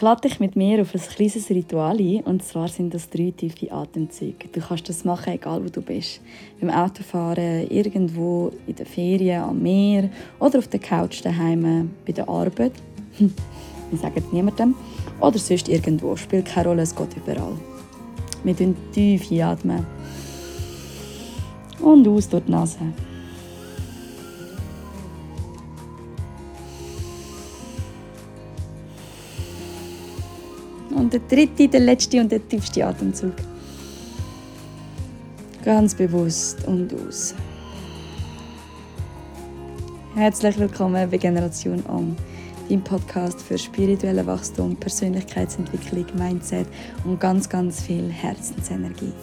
Ich 0.00 0.02
lade 0.02 0.22
dich 0.22 0.40
mit 0.40 0.56
mir 0.56 0.80
auf 0.80 0.94
ein 0.94 1.00
kleines 1.02 1.50
Ritual 1.50 2.00
ein, 2.00 2.22
und 2.22 2.42
zwar 2.42 2.68
sind 2.68 2.94
das 2.94 3.10
drei 3.10 3.34
tiefe 3.36 3.70
Atemzüge. 3.70 4.48
Du 4.50 4.58
kannst 4.58 4.88
das 4.88 5.04
machen, 5.04 5.34
egal 5.34 5.62
wo 5.62 5.68
du 5.68 5.82
bist. 5.82 6.22
Beim 6.58 6.70
Autofahren, 6.70 7.70
irgendwo 7.70 8.50
in 8.66 8.76
der 8.76 8.86
Ferien, 8.86 9.42
am 9.42 9.60
Meer 9.60 10.08
oder 10.38 10.58
auf 10.58 10.68
der 10.68 10.80
Couch 10.80 11.22
daheim, 11.22 11.90
bei 12.06 12.12
der 12.12 12.26
Arbeit. 12.26 12.72
Wir 13.18 13.98
sagen 13.98 14.14
es 14.16 14.32
niemandem. 14.32 14.74
Oder 15.20 15.38
sonst 15.38 15.68
irgendwo. 15.68 16.16
Spielt 16.16 16.46
keine 16.46 16.68
Rolle, 16.68 16.80
es 16.80 16.96
geht 16.96 17.14
überall. 17.18 17.58
Wir 18.42 18.54
atmen 18.54 18.76
tief 18.92 19.30
einatmen. 19.30 19.86
Und 21.78 22.08
aus 22.08 22.26
durch 22.26 22.44
die 22.44 22.52
Nase. 22.52 22.78
Und 31.00 31.14
der 31.14 31.20
dritte, 31.20 31.66
der 31.66 31.80
letzte 31.80 32.20
und 32.20 32.30
der 32.30 32.46
tiefste 32.46 32.86
Atemzug. 32.86 33.32
Ganz 35.64 35.94
bewusst 35.94 36.66
und 36.68 36.92
aus. 36.92 37.34
Herzlich 40.14 40.58
willkommen 40.58 41.10
bei 41.10 41.16
Generation 41.16 41.82
Om, 41.88 42.16
dein 42.68 42.84
Podcast 42.84 43.40
für 43.40 43.56
spirituelle 43.56 44.26
Wachstum, 44.26 44.76
Persönlichkeitsentwicklung, 44.76 46.04
Mindset 46.18 46.66
und 47.06 47.18
ganz, 47.18 47.48
ganz 47.48 47.80
viel 47.80 48.10
Herzensenergie. 48.10 49.14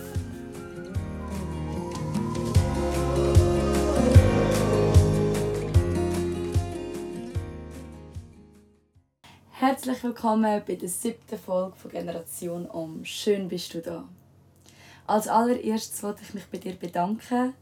Herzlich 9.97 10.15
willkommen 10.15 10.61
bei 10.67 10.75
der 10.75 10.89
siebten 10.89 11.39
Folge 11.39 11.75
von 11.75 11.89
Generation 11.89 12.69
Om. 12.69 13.03
Schön 13.03 13.47
bist 13.47 13.73
du 13.73 13.81
da. 13.81 14.07
Als 15.07 15.27
allererstes 15.27 16.03
wollte 16.03 16.21
ich 16.21 16.35
mich 16.35 16.45
bei 16.45 16.59
dir 16.59 16.75
bedanken, 16.75 17.55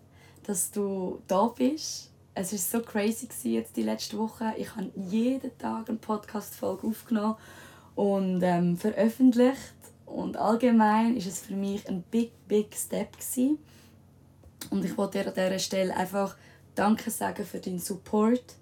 dass 0.44 0.70
du 0.70 1.22
da 1.30 1.46
bist. 1.48 2.12
Es 2.34 2.52
war 2.52 2.60
so 2.60 2.86
crazy 2.86 3.30
jetzt 3.54 3.78
die 3.78 3.84
letzte 3.84 4.18
Woche. 4.18 4.54
Ich 4.58 4.76
habe 4.76 4.92
jeden 4.98 5.58
Tag 5.58 5.88
eine 5.88 5.98
Podcast-Folge 5.98 6.88
aufgenommen 6.88 7.38
und 7.96 8.42
ähm, 8.44 8.76
veröffentlicht. 8.76 9.78
Und 10.06 10.36
allgemein 10.36 11.16
ist 11.16 11.28
es 11.28 11.40
für 11.40 11.56
mich 11.56 11.88
ein 11.88 12.04
big, 12.12 12.34
big 12.50 12.76
Step 12.76 13.14
gewesen. 13.14 13.60
Und 14.72 14.84
ich 14.84 14.98
wollte 14.98 15.20
dir 15.20 15.28
an 15.30 15.34
dieser 15.36 15.60
Stelle 15.60 15.96
einfach 15.96 16.36
Danke 16.76 17.12
sagen 17.12 17.46
für 17.46 17.60
deinen 17.62 17.80
Support, 17.80 18.56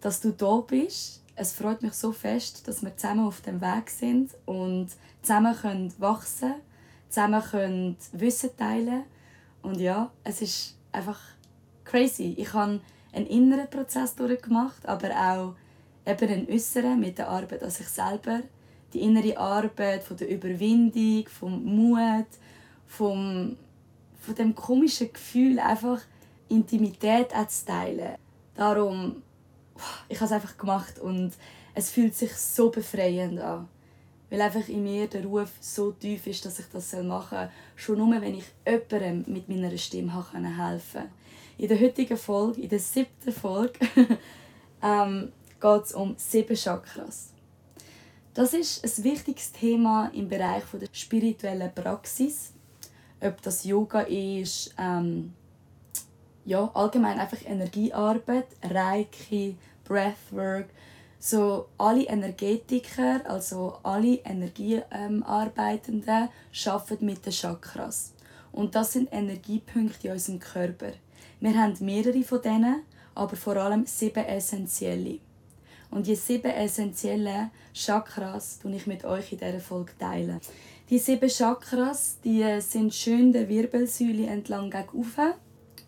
dass 0.00 0.22
du 0.22 0.30
da 0.30 0.60
bist 0.60 1.21
es 1.34 1.52
freut 1.52 1.82
mich 1.82 1.94
so 1.94 2.12
fest, 2.12 2.68
dass 2.68 2.82
wir 2.82 2.96
zusammen 2.96 3.26
auf 3.26 3.40
dem 3.40 3.60
Weg 3.60 3.90
sind 3.90 4.32
und 4.44 4.88
zusammen 5.22 5.56
können 5.56 5.92
wachsen 5.98 6.54
zusammen 7.08 7.42
können 7.42 7.96
Wissen 8.12 8.56
teilen 8.56 9.04
und 9.62 9.78
ja, 9.78 10.10
es 10.24 10.42
ist 10.42 10.78
einfach 10.90 11.20
crazy. 11.84 12.34
Ich 12.38 12.52
habe 12.52 12.80
einen 13.12 13.26
inneren 13.26 13.68
Prozess 13.68 14.14
durchgemacht, 14.14 14.86
aber 14.86 15.10
auch 15.10 15.54
eben 16.10 16.30
einen 16.30 16.48
äußeren 16.48 16.98
mit 16.98 17.18
der 17.18 17.28
Arbeit 17.28 17.62
an 17.62 17.70
sich 17.70 17.88
selber. 17.88 18.40
Die 18.92 19.00
innere 19.00 19.38
Arbeit 19.38 20.02
von 20.02 20.16
der 20.16 20.28
Überwindung, 20.28 21.28
vom 21.28 21.64
Mut, 21.64 22.26
vom, 22.86 23.56
von 24.20 24.34
dem 24.34 24.54
komischen 24.54 25.12
Gefühl, 25.12 25.58
einfach 25.58 26.00
Intimität 26.48 27.34
auch 27.34 27.48
zu 27.48 27.66
teilen. 27.66 28.16
Darum 28.54 29.22
ich 30.08 30.16
habe 30.16 30.26
es 30.26 30.32
einfach 30.32 30.56
gemacht 30.56 30.98
und 30.98 31.32
es 31.74 31.90
fühlt 31.90 32.14
sich 32.14 32.34
so 32.34 32.70
befreiend 32.70 33.40
an. 33.40 33.68
Weil 34.30 34.40
einfach 34.40 34.66
in 34.68 34.82
mir 34.82 35.08
der 35.08 35.24
Ruf 35.24 35.50
so 35.60 35.92
tief 35.92 36.26
ist, 36.26 36.44
dass 36.44 36.58
ich 36.58 36.66
das 36.72 36.92
machen 36.94 37.38
soll. 37.38 37.50
Schon 37.76 37.98
nur, 37.98 38.20
wenn 38.20 38.38
ich 38.38 38.46
jemandem 38.66 39.24
mit 39.26 39.48
meiner 39.48 39.76
Stimme 39.76 40.12
helfen 40.14 41.00
kann. 41.00 41.10
In 41.58 41.68
der 41.68 41.80
heutigen 41.80 42.16
Folge, 42.16 42.62
in 42.62 42.68
der 42.68 42.78
siebten 42.78 43.32
Folge, 43.32 43.78
ähm, 44.82 45.32
geht 45.60 45.84
es 45.84 45.92
um 45.92 46.14
sieben 46.16 46.56
Chakras. 46.56 47.32
Das 48.34 48.54
ist 48.54 48.82
ein 48.84 49.04
wichtiges 49.04 49.52
Thema 49.52 50.10
im 50.14 50.28
Bereich 50.28 50.64
der 50.72 50.88
spirituellen 50.92 51.70
Praxis. 51.74 52.52
Ob 53.20 53.42
das 53.42 53.64
Yoga 53.64 54.00
ist, 54.00 54.74
ähm, 54.78 55.34
ja, 56.44 56.70
allgemein 56.74 57.18
einfach 57.20 57.44
Energiearbeit, 57.44 58.46
Reiki, 58.62 59.56
Breathwork, 59.84 60.68
so 61.18 61.68
alle 61.78 62.04
Energetiker, 62.04 63.20
also 63.24 63.78
alle 63.82 64.16
Energiearbeitenden, 64.24 66.02
ähm, 66.08 66.24
arbeiten 66.64 67.06
mit 67.06 67.24
den 67.24 67.32
Chakras. 67.32 68.12
Und 68.50 68.74
das 68.74 68.92
sind 68.92 69.12
Energiepunkte 69.12 70.08
in 70.08 70.14
unserem 70.14 70.40
Körper. 70.40 70.92
Wir 71.40 71.54
haben 71.54 71.76
mehrere 71.80 72.22
von 72.22 72.42
denen, 72.42 72.82
aber 73.14 73.36
vor 73.36 73.56
allem 73.56 73.86
sieben 73.86 74.24
essentielle. 74.24 75.18
Und 75.90 76.06
die 76.06 76.16
sieben 76.16 76.50
essentiellen 76.50 77.50
Chakras 77.74 78.58
teilen 78.60 78.76
ich 78.76 78.86
mit 78.86 79.04
euch 79.04 79.32
in 79.32 79.38
dieser 79.38 79.60
Folge. 79.60 79.92
Teilen. 79.98 80.40
Die 80.90 80.98
sieben 80.98 81.28
Chakras 81.28 82.18
die 82.24 82.60
sind 82.60 82.94
schön 82.94 83.32
der 83.32 83.48
Wirbelsäule 83.48 84.26
entlang 84.26 84.70
gegenüber 84.70 85.34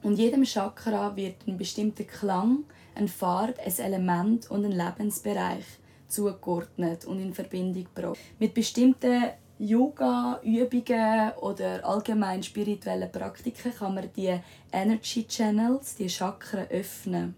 und 0.03 0.19
jedem 0.19 0.45
Chakra 0.45 1.17
wird 1.17 1.47
ein 1.47 1.57
bestimmter 1.57 2.05
Klang, 2.05 2.65
eine 2.95 3.09
Farbe, 3.09 3.61
ein 3.61 3.79
Element 3.79 4.51
und 4.51 4.65
ein 4.65 4.73
Lebensbereich 4.73 5.65
zugeordnet 6.09 7.05
und 7.05 7.21
in 7.21 7.35
Verbindung 7.35 7.87
gebracht. 7.95 8.19
Mit 8.39 8.55
bestimmten 8.55 9.31
Yoga-Übungen 9.59 11.33
oder 11.41 11.85
allgemein 11.85 12.43
spirituellen 12.43 13.11
Praktiken 13.11 13.73
kann 13.73 13.95
man 13.95 14.11
die 14.17 14.39
Energy 14.73 15.27
Channels, 15.27 15.95
die 15.97 16.09
Chakren, 16.09 16.69
öffnen 16.71 17.35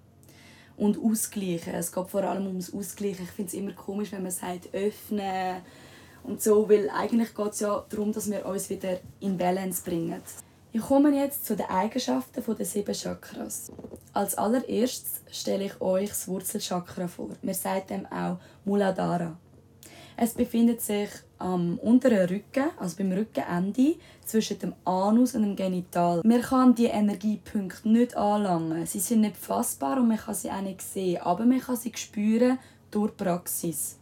und 0.77 0.99
ausgleichen. 0.99 1.75
Es 1.75 1.93
geht 1.93 2.09
vor 2.09 2.25
allem 2.25 2.47
ums 2.47 2.73
Ausgleichen. 2.73 3.25
Ich 3.25 3.31
finde 3.31 3.49
es 3.49 3.55
immer 3.55 3.73
komisch, 3.73 4.13
wenn 4.13 4.23
man 4.23 4.33
sagt, 4.33 4.73
öffnen 4.75 5.63
und 6.23 6.43
so, 6.43 6.69
weil 6.69 6.91
eigentlich 6.91 7.35
geht 7.35 7.53
es 7.53 7.61
ja 7.61 7.85
darum, 7.89 8.13
dass 8.13 8.31
wir 8.31 8.45
uns 8.47 8.69
wieder 8.71 8.99
in 9.21 9.37
Balance 9.37 9.83
bringen. 9.85 10.21
Ich 10.77 10.83
komme 10.83 11.19
jetzt 11.19 11.47
zu 11.47 11.57
den 11.57 11.71
Eigenschaften 11.71 12.45
der 12.55 12.67
sieben 12.67 12.95
Chakras. 12.95 13.73
Als 14.13 14.35
allererstes 14.35 15.23
stelle 15.33 15.65
ich 15.65 15.81
euch 15.81 16.11
das 16.11 16.29
Wurzelchakra 16.29 17.09
vor. 17.09 17.31
Wir 17.41 17.55
sagen 17.55 17.87
dem 17.89 18.07
auch 18.13 18.37
Muladhara. 18.67 19.39
Es 20.19 20.35
befindet 20.35 20.83
sich 20.83 21.09
am 21.39 21.79
unteren 21.79 22.29
Rücken, 22.29 22.67
also 22.79 22.95
beim 22.99 23.11
Rückenende, 23.11 23.97
zwischen 24.27 24.59
dem 24.59 24.75
Anus 24.85 25.35
und 25.35 25.45
dem 25.45 25.57
Genital. 25.57 26.21
Man 26.23 26.43
kann 26.43 26.75
die 26.75 26.85
Energiepunkte 26.85 27.89
nicht 27.89 28.15
anlangen. 28.15 28.85
Sie 28.85 29.01
sind 29.01 29.23
nicht 29.23 29.39
fassbar 29.39 29.97
und 29.97 30.09
man 30.09 30.19
kann 30.19 30.35
sie 30.35 30.51
auch 30.51 30.61
nicht 30.61 30.83
sehen, 30.83 31.23
aber 31.23 31.47
man 31.47 31.61
kann 31.61 31.77
sie 31.77 31.93
spüren 31.95 32.59
durch 32.91 33.17
Praxis. 33.17 33.97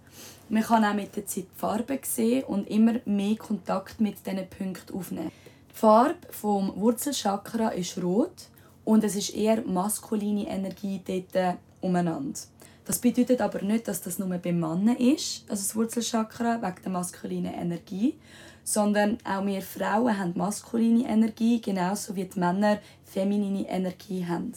Man 0.48 0.64
kann 0.64 0.84
auch 0.84 0.94
mit 0.94 1.14
der 1.14 1.24
Zeit 1.24 1.44
die 1.44 1.56
Farbe 1.56 2.00
sehen 2.02 2.42
und 2.44 2.68
immer 2.68 2.94
mehr 3.04 3.36
Kontakt 3.36 4.00
mit 4.00 4.26
diesen 4.26 4.48
Punkten 4.48 4.98
aufnehmen. 4.98 5.30
Die 5.74 5.80
Farbe 5.80 6.28
vom 6.30 6.72
Wurzelchakra 6.76 7.70
ist 7.70 8.00
rot 8.00 8.48
und 8.84 9.02
es 9.02 9.16
ist 9.16 9.34
eher 9.34 9.60
maskuline 9.62 10.46
Energie 10.46 11.02
dort 11.04 11.58
umeinander. 11.80 12.38
Das 12.84 13.00
bedeutet 13.00 13.40
aber 13.40 13.60
nicht, 13.60 13.88
dass 13.88 14.00
das 14.00 14.20
nur 14.20 14.28
beim 14.38 14.60
Mann 14.60 14.86
ist, 14.96 15.44
also 15.48 15.62
das 15.62 15.74
Wurzelchakra, 15.74 16.62
wegen 16.62 16.82
der 16.84 16.92
maskulinen 16.92 17.54
Energie, 17.54 18.14
sondern 18.62 19.18
auch 19.24 19.44
wir 19.44 19.62
Frauen 19.62 20.16
haben 20.16 20.32
maskuline 20.36 21.08
Energie, 21.08 21.60
genauso 21.60 22.14
wie 22.14 22.26
die 22.26 22.38
Männer 22.38 22.78
feminine 23.04 23.68
Energie 23.68 24.24
haben. 24.24 24.52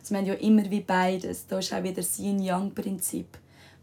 Also 0.00 0.14
wir 0.14 0.18
haben 0.18 0.26
ja 0.26 0.34
immer 0.34 0.70
wie 0.70 0.80
beides. 0.80 1.46
Da 1.46 1.58
ist 1.58 1.72
auch 1.74 1.82
wieder 1.82 1.96
das 1.96 2.18
Yin-Yang-Prinzip. 2.18 3.26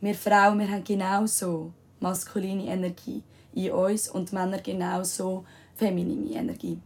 Wir 0.01 0.16
Frauen 0.16 0.59
wir 0.59 0.72
haben 0.72 0.83
genauso 0.83 1.72
maskuline 1.99 2.65
Energie 2.65 3.23
in 3.53 3.72
uns 3.72 4.09
und 4.09 4.31
Männer 4.34 4.59
genauso 4.59 5.46
feminine 5.75 6.35
Energie. 6.35 6.79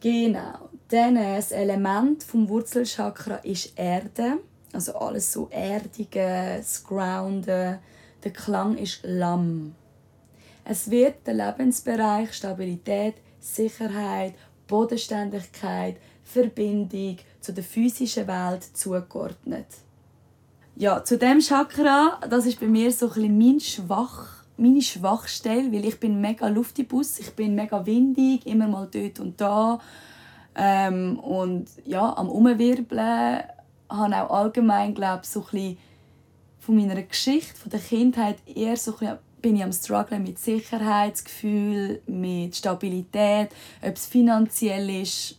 Genau. 0.00 0.70
Dann 0.88 1.14
das 1.14 1.52
Element 1.52 2.22
vom 2.22 2.48
Wurzelchakra 2.48 3.36
ist 3.36 3.78
Erde. 3.78 4.38
Also 4.72 4.94
alles 4.94 5.32
so 5.32 5.48
Erdige, 5.50 6.56
das 6.58 6.82
Grounden. 6.82 7.78
Der 8.24 8.32
Klang 8.32 8.76
ist 8.76 9.00
Lamm. 9.02 9.74
Es 10.64 10.90
wird 10.90 11.26
der 11.26 11.34
Lebensbereich 11.34 12.32
Stabilität, 12.32 13.14
Sicherheit, 13.40 14.34
Bodenständigkeit, 14.66 15.96
Verbindung 16.24 17.16
zu 17.40 17.52
der 17.52 17.64
physischen 17.64 18.26
Welt 18.26 18.62
zugeordnet. 18.76 19.66
Ja, 20.80 21.04
zu 21.04 21.18
dem 21.18 21.40
Chakra, 21.40 22.18
das 22.30 22.46
ist 22.46 22.58
bei 22.58 22.66
mir 22.66 22.90
so 22.90 23.10
ein 23.12 23.36
mein 23.36 23.60
Schwach 23.60 24.44
meine 24.56 24.80
Schwachstelle, 24.80 25.70
weil 25.70 25.84
ich 25.84 26.00
bin 26.00 26.22
mega 26.22 26.48
Luftibus, 26.48 27.18
ich 27.18 27.34
bin 27.34 27.54
mega 27.54 27.84
windig, 27.84 28.46
immer 28.46 28.66
mal 28.66 28.88
dort 28.90 29.20
und 29.20 29.38
da 29.38 29.78
ähm, 30.54 31.18
und 31.18 31.68
ja, 31.84 32.16
am 32.16 32.30
Umwirbeln 32.30 33.42
habe 33.90 34.16
auch 34.16 34.30
allgemein 34.30 34.94
glaube 34.94 35.26
so 35.26 35.44
ein 35.52 35.76
von 36.60 36.76
meiner 36.76 37.02
Geschichte, 37.02 37.54
von 37.60 37.70
der 37.70 37.80
Kindheit 37.80 38.38
eher 38.46 38.78
so 38.78 38.94
ein 39.00 39.18
bin 39.42 39.56
ich 39.56 39.64
am 39.64 39.74
strugglen 39.74 40.22
mit 40.22 40.38
Sicherheitsgefühl, 40.38 42.00
mit 42.06 42.56
Stabilität, 42.56 43.50
ob 43.82 43.96
es 43.96 44.06
finanziell 44.06 45.02
ist 45.02 45.38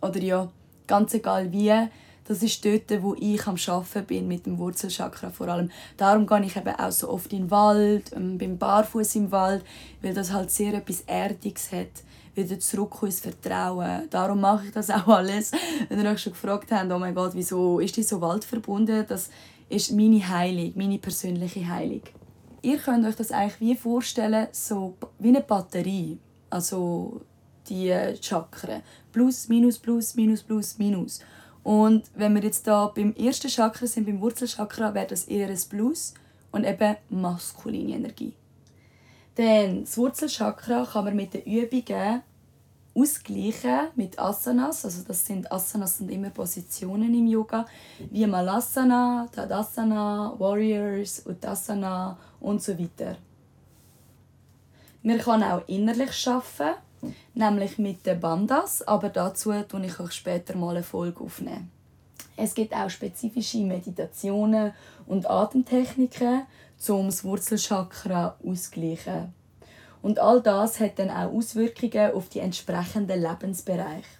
oder 0.00 0.20
ja, 0.22 0.48
ganz 0.86 1.14
egal 1.14 1.50
wie. 1.50 1.88
Das 2.28 2.42
ist 2.42 2.62
dort, 2.62 3.02
wo 3.02 3.14
ich 3.18 3.46
am 3.46 3.56
Arbeiten 3.68 4.04
bin 4.06 4.28
mit 4.28 4.44
dem 4.44 4.58
Wurzelchakra 4.58 5.30
vor 5.30 5.48
allem. 5.48 5.70
Darum 5.96 6.26
gehe 6.26 6.44
ich 6.44 6.56
eben 6.56 6.74
auch 6.74 6.92
so 6.92 7.08
oft 7.08 7.32
in 7.32 7.44
den 7.44 7.50
Wald, 7.50 8.12
ähm, 8.14 8.36
bin 8.36 8.58
barfuß 8.58 9.14
im 9.14 9.32
Wald, 9.32 9.64
weil 10.02 10.12
das 10.12 10.30
halt 10.30 10.50
sehr 10.50 10.74
etwas 10.74 11.00
Erdiges 11.06 11.72
hat 11.72 12.02
wieder 12.34 12.60
zurück 12.60 12.98
ins 13.02 13.20
Vertrauen. 13.20 14.08
Darum 14.10 14.42
mache 14.42 14.66
ich 14.66 14.72
das 14.72 14.90
auch 14.90 15.08
alles. 15.08 15.52
Wenn 15.88 16.04
ihr 16.04 16.10
euch 16.10 16.20
schon 16.20 16.34
gefragt 16.34 16.70
habt, 16.70 16.92
oh 16.92 16.98
mein 16.98 17.14
Gott, 17.14 17.32
wieso 17.32 17.80
ist 17.80 17.96
die 17.96 18.02
so 18.02 18.20
waldverbunden? 18.20 19.06
Das 19.08 19.30
ist 19.70 19.92
meine 19.92 20.28
Heilung, 20.28 20.72
meine 20.76 20.98
persönliche 20.98 21.66
Heilung. 21.66 22.02
Ihr 22.60 22.76
könnt 22.76 23.06
euch 23.06 23.16
das 23.16 23.32
eigentlich 23.32 23.60
wie 23.60 23.74
vorstellen, 23.74 24.48
so 24.52 24.98
wie 25.18 25.28
eine 25.28 25.40
Batterie. 25.40 26.18
Also 26.50 27.22
die 27.70 27.94
Chakren. 28.20 28.82
Plus, 29.12 29.48
minus, 29.48 29.78
plus, 29.78 30.14
minus, 30.14 30.42
plus, 30.42 30.76
minus. 30.76 31.20
Und 31.68 32.04
wenn 32.14 32.34
wir 32.34 32.42
jetzt 32.42 32.66
da 32.66 32.86
beim 32.86 33.12
ersten 33.12 33.50
Chakra 33.50 33.86
sind, 33.86 34.06
beim 34.06 34.22
Wurzelchakra, 34.22 34.94
wäre 34.94 35.08
das 35.08 35.24
eher 35.24 35.48
ein 35.48 35.60
Plus 35.68 36.14
und 36.50 36.64
eben 36.64 36.96
maskuline 37.10 37.92
Energie. 37.96 38.32
Denn 39.36 39.84
das 39.84 39.98
Wurzelchakra 39.98 40.86
kann 40.90 41.04
man 41.04 41.16
mit 41.16 41.34
den 41.34 41.42
Übungen 41.42 42.22
ausgleichen 42.94 43.88
mit 43.96 44.18
Asanas. 44.18 44.86
Also 44.86 45.02
das 45.06 45.26
sind 45.26 45.52
Asanas 45.52 45.98
sind 45.98 46.10
immer 46.10 46.30
Positionen 46.30 47.12
im 47.12 47.26
Yoga, 47.26 47.66
wie 48.10 48.26
Malasana, 48.26 49.28
Tadasana, 49.30 50.36
Warriors, 50.38 51.26
Uttasana 51.26 52.16
und 52.40 52.62
so 52.62 52.78
weiter. 52.78 53.18
Man 55.02 55.18
kann 55.18 55.42
auch 55.42 55.68
innerlich 55.68 56.26
arbeiten, 56.26 56.80
nämlich 57.34 57.78
mit 57.78 58.06
den 58.06 58.20
Bandas, 58.20 58.86
aber 58.86 59.08
dazu 59.08 59.52
tue 59.68 59.86
ich 59.86 60.00
euch 60.00 60.12
später 60.12 60.56
mal 60.56 60.76
eine 60.76 60.82
Folge 60.82 61.22
aufnehmen. 61.22 61.70
Es 62.36 62.54
gibt 62.54 62.72
auch 62.74 62.88
spezifische 62.88 63.58
Meditationen 63.58 64.72
und 65.06 65.28
Atemtechniken, 65.28 66.42
um 66.88 67.06
das 67.06 67.24
Wurzelchakra 67.24 68.36
auszugleichen. 68.44 69.34
Und 70.02 70.20
all 70.20 70.40
das 70.40 70.78
hat 70.78 70.98
dann 71.00 71.10
auch 71.10 71.32
Auswirkungen 71.32 72.12
auf 72.12 72.28
die 72.28 72.38
entsprechenden 72.38 73.20
Lebensbereiche. 73.20 74.18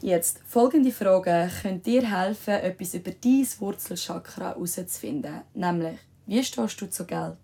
Jetzt 0.00 0.40
folgende 0.46 0.90
Frage 0.90 1.50
könnt 1.62 1.86
dir 1.86 2.02
helfen, 2.10 2.54
etwas 2.54 2.94
über 2.94 3.10
dein 3.10 3.46
Wurzelchakra 3.58 4.50
herauszufinden. 4.50 5.42
Nämlich, 5.54 5.98
wie 6.26 6.42
stehst 6.42 6.80
du 6.80 6.90
zu 6.90 7.04
Geld? 7.04 7.36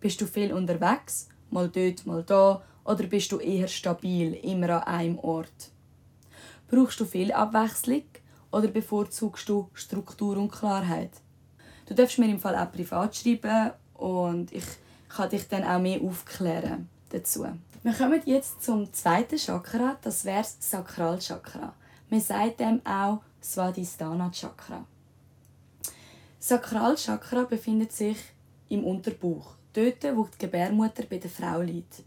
Bist 0.00 0.20
du 0.20 0.26
viel 0.26 0.52
unterwegs, 0.52 1.28
mal 1.50 1.68
dort, 1.68 2.06
mal 2.06 2.22
da, 2.22 2.62
oder 2.88 3.04
bist 3.04 3.32
du 3.32 3.38
eher 3.38 3.68
stabil, 3.68 4.32
immer 4.32 4.70
an 4.70 4.82
einem 4.94 5.18
Ort? 5.18 5.70
Brauchst 6.70 6.98
du 6.98 7.04
viel 7.04 7.32
Abwechslung 7.32 8.04
oder 8.50 8.68
bevorzugst 8.68 9.46
du 9.46 9.68
Struktur 9.74 10.38
und 10.38 10.50
Klarheit? 10.50 11.10
Du 11.84 11.94
darfst 11.94 12.18
mir 12.18 12.30
im 12.30 12.40
Fall 12.40 12.56
auch 12.56 12.72
privat 12.72 13.14
schreiben 13.14 13.72
und 13.92 14.52
ich 14.52 14.64
kann 15.10 15.28
dich 15.28 15.46
dann 15.48 15.64
auch 15.64 15.80
mehr 15.80 16.00
aufklären 16.00 16.88
dazu. 17.10 17.46
Wir 17.82 17.92
kommen 17.92 18.22
jetzt 18.24 18.62
zum 18.62 18.90
zweiten 18.90 19.36
Chakra, 19.36 19.98
das 20.00 20.24
wäre 20.24 20.38
das 20.38 20.56
Sakralchakra. 20.58 21.74
Man 22.08 22.20
sagt 22.22 22.60
dem 22.60 22.80
auch 22.86 23.20
Svadhisthana 23.42 24.30
Chakra. 24.30 24.86
Sakralchakra 26.40 27.44
befindet 27.44 27.92
sich 27.92 28.16
im 28.70 28.84
Unterbauch, 28.84 29.56
dort, 29.74 30.04
wo 30.16 30.24
die 30.24 30.38
Gebärmutter 30.38 31.02
bei 31.04 31.18
der 31.18 31.30
Frau 31.30 31.60
liegt. 31.60 32.02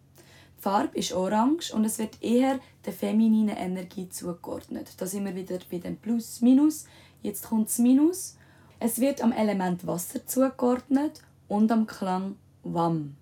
Die 0.61 0.63
Farbe 0.63 0.95
ist 0.99 1.13
orange 1.13 1.73
und 1.73 1.85
es 1.85 1.97
wird 1.97 2.21
eher 2.21 2.59
der 2.85 2.93
femininen 2.93 3.57
Energie 3.57 4.07
zugeordnet. 4.09 4.93
Da 4.97 5.07
sind 5.07 5.25
wir 5.25 5.33
wieder 5.33 5.57
bei 5.71 5.79
dem 5.79 5.97
Plus, 5.97 6.39
Minus. 6.41 6.85
Jetzt 7.23 7.47
kommt 7.49 7.69
das 7.69 7.79
Minus. 7.79 8.37
Es 8.79 8.99
wird 8.99 9.23
am 9.23 9.31
Element 9.31 9.87
Wasser 9.87 10.23
zugeordnet 10.23 11.23
und 11.47 11.71
am 11.71 11.87
Klang 11.87 12.35
Wam. 12.61 13.15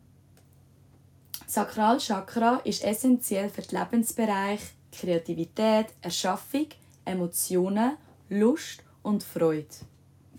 Sakralchakra 1.47 2.57
ist 2.65 2.83
essentiell 2.83 3.47
für 3.47 3.61
den 3.61 3.79
Lebensbereich 3.79 4.59
Kreativität, 4.91 5.85
Erschaffung, 6.01 6.67
Emotionen, 7.05 7.95
Lust 8.27 8.83
und 9.01 9.23
Freude. 9.23 9.69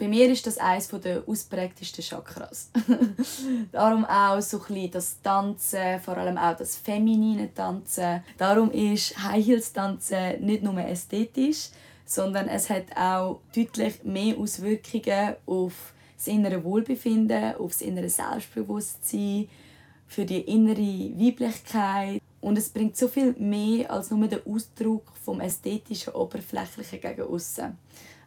Bei 0.00 0.08
mir 0.08 0.30
ist 0.30 0.46
das 0.46 0.56
eines 0.56 0.88
der 0.88 1.22
ausprägtesten 1.28 2.02
Chakras. 2.02 2.70
Darum 3.72 4.06
auch 4.06 4.40
so 4.40 4.58
ein 4.70 4.90
das 4.90 5.20
Tanzen, 5.20 6.00
vor 6.00 6.16
allem 6.16 6.38
auch 6.38 6.56
das 6.56 6.76
feminine 6.76 7.52
Tanzen. 7.52 8.22
Darum 8.38 8.70
ist 8.70 9.22
High 9.22 9.44
Heels 9.44 9.74
Tanzen 9.74 10.42
nicht 10.42 10.62
nur 10.62 10.78
ästhetisch, 10.78 11.68
sondern 12.06 12.48
es 12.48 12.70
hat 12.70 12.96
auch 12.96 13.40
deutlich 13.54 14.02
mehr 14.02 14.38
Auswirkungen 14.38 15.34
auf 15.44 15.92
das 16.16 16.28
innere 16.28 16.64
Wohlbefinden, 16.64 17.56
auf 17.56 17.72
das 17.72 17.82
innere 17.82 18.08
Selbstbewusstsein, 18.08 19.50
für 20.06 20.24
die 20.24 20.40
innere 20.40 21.12
Weiblichkeit. 21.18 22.22
Und 22.40 22.56
es 22.56 22.70
bringt 22.70 22.96
so 22.96 23.06
viel 23.06 23.34
mehr 23.38 23.90
als 23.90 24.10
nur 24.10 24.26
den 24.26 24.40
Ausdruck 24.46 25.12
vom 25.22 25.42
ästhetischen, 25.42 26.14
oberflächlichen 26.14 27.02
gegen 27.02 27.22
außen. 27.22 27.76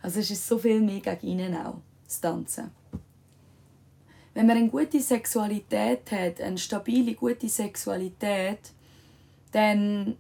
Also 0.04 0.20
es 0.20 0.30
ist 0.30 0.46
so 0.46 0.58
viel 0.58 0.82
mehr 0.82 1.00
gegen 1.00 1.40
innen 1.40 1.56
auch, 1.56 1.78
das 2.06 2.20
Tanzen. 2.20 2.72
Wenn 4.34 4.48
man 4.48 4.58
eine 4.58 4.70
gute 4.70 5.00
Sexualität 5.00 6.12
hat, 6.12 6.42
eine 6.42 6.58
stabile, 6.58 7.14
gute 7.14 7.48
Sexualität, 7.48 8.60
dann 9.54 10.18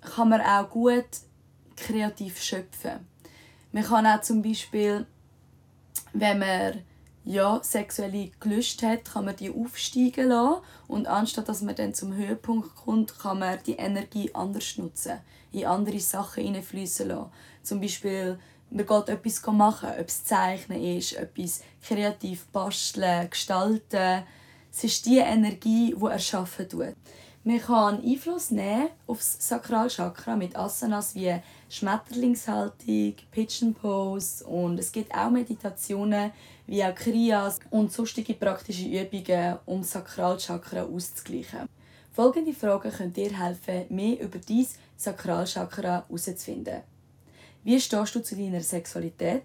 kann 0.00 0.28
man 0.30 0.40
auch 0.40 0.68
gut 0.68 1.06
kreativ 1.76 2.42
schöpfen. 2.42 3.06
Man 3.70 3.84
kann 3.84 4.06
auch 4.06 4.20
zum 4.20 4.42
Beispiel, 4.42 5.06
wenn 6.12 6.40
man 6.40 6.82
ja, 7.24 7.60
sexuelle 7.62 8.30
Gelüste 8.40 8.88
hat, 8.88 9.04
kann 9.04 9.26
man 9.26 9.36
die 9.36 9.50
aufsteigen 9.50 10.28
lassen 10.28 10.60
und 10.88 11.06
anstatt 11.06 11.48
dass 11.48 11.62
man 11.62 11.76
dann 11.76 11.94
zum 11.94 12.14
Höhepunkt 12.14 12.74
kommt, 12.74 13.18
kann 13.18 13.38
man 13.38 13.58
die 13.64 13.76
Energie 13.76 14.34
anders 14.34 14.76
nutzen, 14.76 15.20
in 15.52 15.66
andere 15.66 16.00
Sachen 16.00 16.44
hineinfließen 16.44 17.08
lassen. 17.08 17.30
Zum 17.62 17.80
Beispiel, 17.80 18.38
man 18.74 18.86
geht 18.86 19.08
etwas 19.08 19.46
machen, 19.46 19.90
ob 20.00 20.08
es 20.08 20.24
Zeichnen 20.24 20.82
ist, 20.82 21.12
etwas 21.12 21.62
kreativ 21.80 22.46
basteln, 22.46 23.30
gestalten. 23.30 24.24
Es 24.72 24.82
ist 24.82 25.06
die 25.06 25.18
Energie, 25.18 25.94
die 25.96 26.04
erschaffen 26.04 26.68
tut. 26.68 26.96
Man 27.44 27.60
kann 27.60 28.02
Einfluss 28.02 28.50
nehmen 28.50 28.88
auf 29.06 29.18
das 29.18 29.36
Sakralchakra 29.38 30.34
mit 30.34 30.56
Asanas 30.56 31.14
wie 31.14 31.34
Schmetterlingshaltung, 31.68 33.14
Pigeon 33.30 33.74
Pose 33.74 34.44
und 34.44 34.78
es 34.78 34.90
gibt 34.90 35.14
auch 35.14 35.30
Meditationen 35.30 36.32
wie 36.66 36.82
auch 36.82 36.94
Kriyas 36.94 37.60
und 37.70 37.92
sonstige 37.92 38.34
praktische 38.34 38.88
Übungen, 38.88 39.58
um 39.66 39.82
das 39.82 39.92
Sakralchakra 39.92 40.84
auszugleichen. 40.84 41.68
Folgende 42.12 42.54
Fragen 42.54 42.90
können 42.90 43.12
dir 43.12 43.38
helfen, 43.38 43.84
mehr 43.90 44.20
über 44.20 44.38
dein 44.38 44.66
Sakralchakra 44.96 46.06
herauszufinden. 46.08 46.93
Wie 47.64 47.80
stehst 47.80 48.14
du 48.14 48.22
zu 48.22 48.36
deiner 48.36 48.60
Sexualität? 48.60 49.44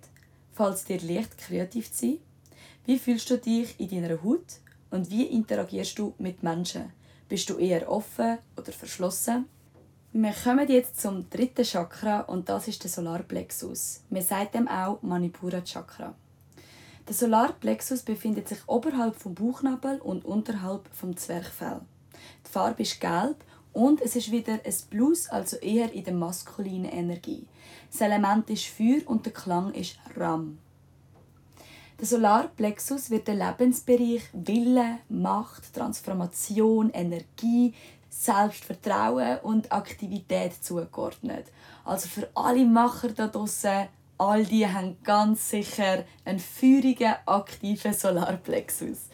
Fällt 0.51 0.75
es 0.75 0.83
dir 0.83 0.99
leicht, 0.99 1.37
kreativ 1.37 1.89
zu 1.89 2.05
sein? 2.05 2.17
Wie 2.85 2.99
fühlst 2.99 3.29
du 3.29 3.37
dich 3.37 3.79
in 3.79 3.89
deiner 3.89 4.21
Haut? 4.21 4.59
Und 4.91 5.09
wie 5.09 5.23
interagierst 5.23 5.97
du 5.97 6.13
mit 6.17 6.43
Menschen? 6.43 6.91
Bist 7.29 7.49
du 7.49 7.55
eher 7.55 7.89
offen 7.89 8.39
oder 8.57 8.73
verschlossen? 8.73 9.45
Wir 10.11 10.33
kommen 10.33 10.67
jetzt 10.67 10.99
zum 10.99 11.29
dritten 11.29 11.63
Chakra 11.63 12.19
und 12.21 12.49
das 12.49 12.67
ist 12.67 12.83
der 12.83 12.91
Solarplexus. 12.91 14.01
Man 14.09 14.21
sagt 14.21 14.53
dem 14.53 14.67
auch 14.67 15.01
Manipura 15.01 15.61
Chakra. 15.61 16.13
Der 17.07 17.15
Solarplexus 17.15 18.01
befindet 18.01 18.49
sich 18.49 18.59
oberhalb 18.67 19.15
vom 19.15 19.33
Bauchnabel 19.33 20.01
und 20.01 20.25
unterhalb 20.25 20.89
vom 20.93 21.15
Zwerchfell. 21.15 21.79
Die 22.45 22.51
Farbe 22.51 22.81
ist 22.81 22.99
gelb 22.99 23.37
und 23.71 24.01
es 24.01 24.17
ist 24.17 24.29
wieder 24.29 24.59
ein 24.65 24.75
Plus, 24.89 25.29
also 25.29 25.55
eher 25.57 25.93
in 25.93 26.03
der 26.03 26.13
maskulinen 26.13 26.91
Energie. 26.91 27.47
Das 27.91 28.01
Element 28.01 28.49
ist 28.49 28.67
Feuer 28.67 29.01
und 29.05 29.25
der 29.25 29.33
Klang 29.33 29.73
ist 29.73 29.97
Ram. 30.15 30.59
Der 31.99 32.07
Solarplexus 32.07 33.09
wird 33.09 33.27
der 33.27 33.35
Lebensbereich 33.35 34.23
Wille, 34.31 34.99
Macht, 35.09 35.73
Transformation, 35.73 36.91
Energie, 36.91 37.73
Selbstvertrauen 38.09 39.39
und 39.43 39.71
Aktivität 39.71 40.63
zugeordnet. 40.63 41.47
Also 41.83 42.07
für 42.07 42.29
alle 42.35 42.65
Macher 42.65 43.09
da 43.09 43.27
draussen, 43.27 43.87
all 44.17 44.45
die 44.45 44.67
haben 44.67 44.97
ganz 45.03 45.49
sicher 45.49 46.05
einen 46.23 46.39
feurigen, 46.39 47.15
aktiven 47.25 47.93
Solarplexus. 47.93 49.09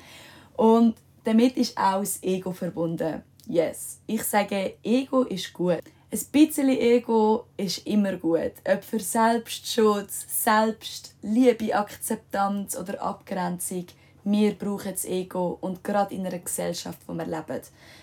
Und 0.55 0.95
damit 1.23 1.57
ist 1.57 1.77
auch 1.77 1.99
das 1.99 2.21
Ego 2.21 2.51
verbunden. 2.51 3.23
Yes, 3.47 3.99
ich 4.05 4.23
sage, 4.23 4.77
Ego 4.83 5.23
ist 5.23 5.53
gut. 5.53 5.81
Ein 6.11 6.19
bisschen 6.31 6.69
Ego 6.69 7.45
ist 7.57 7.85
immer 7.87 8.15
gut. 8.17 8.53
Ob 8.63 8.83
für 8.83 8.99
Selbstschutz, 8.99 10.25
Selbstliebe, 10.29 11.75
Akzeptanz 11.75 12.77
oder 12.77 13.01
Abgrenzung, 13.01 13.87
wir 14.23 14.53
brauchen 14.53 14.91
das 14.91 15.05
Ego 15.05 15.57
und 15.61 15.83
gerade 15.83 16.15
in 16.15 16.25
einer 16.25 16.39
Gesellschaft, 16.39 16.99
wo 17.07 17.13
wir 17.13 17.25
leben. 17.25 17.61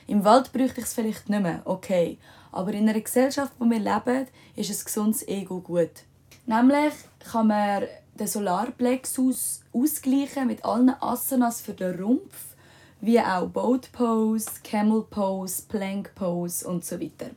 Im 0.08 0.24
Wald 0.24 0.52
bräuchte 0.52 0.80
ich 0.80 0.86
es 0.86 0.94
vielleicht 0.94 1.28
nicht 1.28 1.42
mehr, 1.42 1.62
okay. 1.64 2.18
Aber 2.50 2.72
in 2.72 2.88
einer 2.88 3.00
Gesellschaft, 3.00 3.52
wo 3.58 3.64
wir 3.64 3.78
leben, 3.78 4.26
ist 4.56 4.70
ein 4.70 4.84
gesundes 4.84 5.26
Ego 5.26 5.60
gut. 5.60 6.04
Nämlich 6.46 6.94
kann 7.30 7.46
man 7.46 7.84
den 8.14 8.26
Solarplexus 8.26 9.62
ausgleichen 9.72 10.48
mit 10.48 10.64
allen 10.64 10.90
Asanas 11.00 11.60
für 11.60 11.72
den 11.72 12.00
Rumpf, 12.00 12.56
wie 13.00 13.20
auch 13.20 13.48
Boat 13.48 13.90
Pose, 13.92 14.50
Camel 14.62 15.02
Pose, 15.02 15.62
Plank 15.68 16.14
Pose 16.14 16.68
und 16.68 16.84
so 16.84 17.00
weiter. 17.00 17.30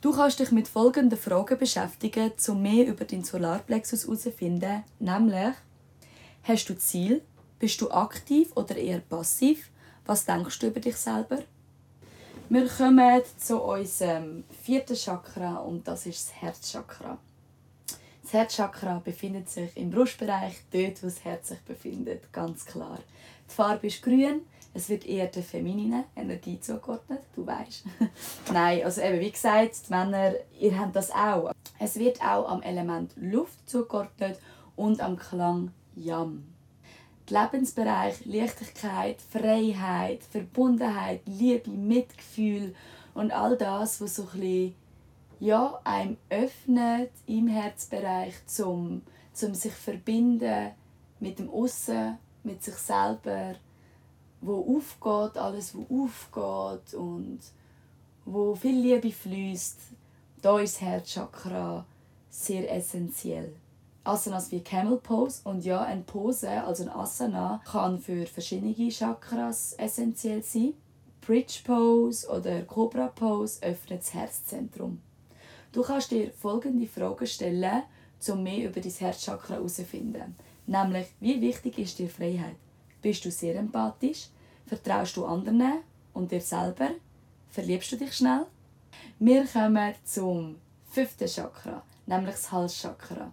Du 0.00 0.12
kannst 0.12 0.38
dich 0.38 0.52
mit 0.52 0.68
folgenden 0.68 1.18
Fragen 1.18 1.58
beschäftigen, 1.58 2.30
um 2.46 2.62
mehr 2.62 2.86
über 2.86 3.04
den 3.04 3.24
Solarplexus 3.24 4.04
herauszufinden, 4.04 4.84
nämlich 5.00 5.56
Hast 6.44 6.68
du 6.68 6.78
Ziel? 6.78 7.20
Bist 7.58 7.80
du 7.80 7.90
aktiv 7.90 8.52
oder 8.54 8.76
eher 8.76 9.00
passiv? 9.00 9.70
Was 10.06 10.24
denkst 10.24 10.60
du 10.60 10.68
über 10.68 10.78
dich 10.78 10.96
selber? 10.96 11.38
Wir 12.48 12.68
kommen 12.68 13.22
zu 13.38 13.60
unserem 13.60 14.44
vierten 14.62 14.94
Chakra 14.94 15.56
und 15.56 15.88
das 15.88 16.06
ist 16.06 16.28
das 16.28 16.42
Herzchakra. 16.42 17.18
Das 18.22 18.32
Herzchakra 18.32 19.02
befindet 19.04 19.50
sich 19.50 19.76
im 19.76 19.90
Brustbereich, 19.90 20.58
dort 20.70 21.02
wo 21.02 21.06
das 21.06 21.24
Herz 21.24 21.48
sich 21.48 21.60
befindet, 21.62 22.32
ganz 22.32 22.64
klar. 22.64 23.00
Die 23.50 23.54
Farbe 23.54 23.88
ist 23.88 24.00
grün, 24.00 24.42
es 24.78 24.88
wird 24.88 25.06
eher 25.06 25.26
der 25.26 25.42
femininen 25.42 26.04
Energie 26.14 26.60
zugeordnet, 26.60 27.20
du 27.34 27.44
weißt. 27.44 27.84
Nein, 28.52 28.84
also 28.84 29.00
eben 29.00 29.18
wie 29.18 29.32
gesagt, 29.32 29.88
die 29.88 29.92
Männer, 29.92 30.34
ihr 30.58 30.78
habt 30.78 30.94
das 30.94 31.10
auch. 31.10 31.50
Es 31.80 31.98
wird 31.98 32.22
auch 32.22 32.48
am 32.48 32.62
Element 32.62 33.12
Luft 33.16 33.68
zugeordnet 33.68 34.38
und 34.76 35.00
am 35.00 35.16
Klang 35.16 35.72
Yam. 35.96 36.44
Der 37.28 37.42
Lebensbereich 37.42 38.24
Leichtigkeit, 38.24 39.20
Freiheit, 39.20 40.22
Verbundenheit, 40.22 41.22
Liebe, 41.26 41.70
Mitgefühl 41.70 42.72
und 43.14 43.32
all 43.32 43.56
das, 43.56 44.00
was 44.00 44.14
so 44.14 44.22
ein 44.32 44.40
bisschen, 44.40 44.74
ja, 45.40 45.80
einem 45.82 46.16
öffnet 46.30 47.10
im 47.26 47.48
Herzbereich, 47.48 48.34
zum, 48.46 49.02
zum 49.32 49.54
sich 49.54 49.74
verbinden 49.74 50.70
mit 51.18 51.40
dem 51.40 51.50
Aussen, 51.50 52.18
mit 52.44 52.62
sich 52.62 52.76
selber, 52.76 53.56
wo 54.40 54.76
aufgeht, 54.76 55.36
alles 55.36 55.74
wo 55.74 56.04
aufgeht 56.04 56.94
und 56.94 57.40
wo 58.24 58.54
viel 58.54 58.80
Liebe 58.80 59.10
fließt, 59.10 59.78
da 60.42 60.58
ist 60.58 60.76
das 60.76 60.80
Herzchakra 60.82 61.86
sehr 62.30 62.72
essentiell. 62.72 63.54
Asanas 64.08 64.50
wie 64.50 64.60
Camel 64.60 64.96
Pose. 64.98 65.40
Und 65.44 65.64
ja, 65.64 65.82
eine 65.82 66.02
Pose, 66.02 66.50
also 66.50 66.84
ein 66.84 66.88
Asana, 66.88 67.60
kann 67.64 67.98
für 67.98 68.26
verschiedene 68.26 68.74
Chakras 68.90 69.74
essentiell 69.74 70.42
sein. 70.42 70.74
Bridge 71.20 71.60
Pose 71.64 72.26
oder 72.28 72.62
Cobra 72.62 73.08
Pose 73.08 73.62
öffnet 73.62 74.00
das 74.00 74.14
Herzzentrum. 74.14 75.02
Du 75.72 75.82
kannst 75.82 76.10
dir 76.10 76.32
folgende 76.32 76.86
Fragen 76.86 77.26
stellen, 77.26 77.82
um 78.28 78.42
mehr 78.42 78.70
über 78.70 78.80
dein 78.80 78.92
Herzchakra 78.92 79.54
herauszufinden. 79.54 80.36
Nämlich, 80.66 81.08
wie 81.20 81.40
wichtig 81.40 81.78
ist 81.78 81.98
dir 81.98 82.08
Freiheit? 82.08 82.56
Bist 83.00 83.24
du 83.24 83.30
sehr 83.30 83.56
empathisch? 83.56 84.28
Vertraust 84.66 85.16
du 85.16 85.24
anderen 85.24 85.80
und 86.14 86.30
dir 86.30 86.40
selber? 86.40 86.90
Verliebst 87.50 87.92
du 87.92 87.96
dich 87.96 88.14
schnell? 88.14 88.46
Wir 89.18 89.46
kommen 89.46 89.94
zum 90.04 90.56
fünften 90.90 91.28
Chakra, 91.28 91.82
nämlich 92.06 92.34
das 92.34 92.52
Halschakra. 92.52 93.32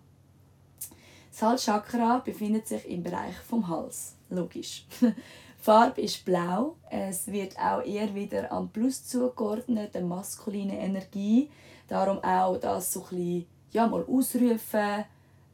Das 1.32 1.42
Halschakra 1.42 2.20
befindet 2.20 2.68
sich 2.68 2.88
im 2.88 3.04
Bereich 3.04 3.36
vom 3.38 3.68
Hals. 3.68 4.16
Logisch. 4.30 4.86
Farbe 5.60 6.02
ist 6.02 6.24
blau. 6.24 6.76
Es 6.90 7.28
wird 7.28 7.58
auch 7.60 7.84
eher 7.84 8.14
wieder 8.14 8.52
am 8.52 8.70
Plus 8.70 9.06
zugeordnet, 9.06 9.96
der 9.96 10.04
maskuline 10.04 10.80
Energie. 10.80 11.50
Darum 11.88 12.24
auch 12.24 12.58
das 12.58 12.94
so 12.94 13.02
ein 13.02 13.10
bisschen, 13.10 13.46
ja, 13.72 13.88
mal 13.88 14.06
ausrufen, 14.06 15.06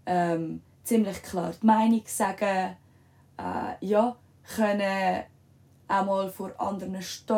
ähm, 0.06 0.62
ziemlich 0.84 1.24
klar 1.24 1.53
die 1.62 1.65
Meinung 1.65 2.03
sagen, 2.06 2.75
äh, 3.41 3.86
ja, 3.86 4.15
können 4.55 5.24
auch 5.88 6.05
mal 6.05 6.29
vor 6.29 6.51
anderen 6.57 7.01
stehen 7.01 7.36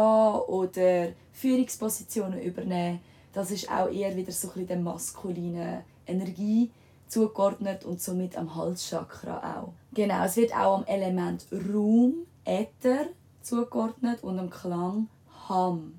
oder 0.47 1.09
Führungspositionen 1.31 2.41
übernehmen. 2.41 2.99
Das 3.33 3.49
ist 3.49 3.69
auch 3.71 3.89
eher 3.89 4.15
wieder 4.15 4.31
so 4.31 4.51
ein 4.55 4.67
der 4.67 4.77
maskuline 4.77 5.83
Energie 6.05 6.69
zugeordnet 7.07 7.83
und 7.85 8.01
somit 8.01 8.37
am 8.37 8.55
Halschakra 8.55 9.37
auch. 9.57 9.73
Genau, 9.93 10.23
es 10.25 10.37
wird 10.37 10.55
auch 10.55 10.79
am 10.79 10.85
Element 10.85 11.45
Raum, 11.51 12.25
Äther 12.45 13.07
zugeordnet 13.41 14.23
und 14.23 14.39
am 14.39 14.49
Klang 14.49 15.07
Ham. 15.49 15.95